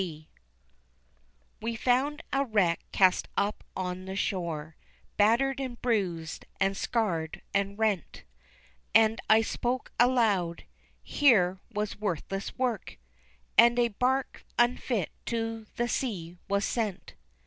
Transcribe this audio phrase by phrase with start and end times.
[1.61, 4.75] WE found a wreck cast up on the shore,
[5.15, 8.23] Battered and bruised, and scarred and rent,
[8.95, 10.63] And I spoke aloud,
[11.03, 12.97] "Here was worthless work,
[13.59, 17.13] And a barque unfit to the sea was sent."